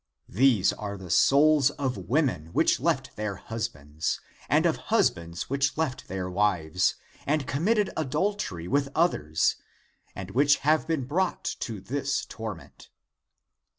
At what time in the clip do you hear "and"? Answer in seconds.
4.49-4.65, 7.27-7.45, 10.15-10.31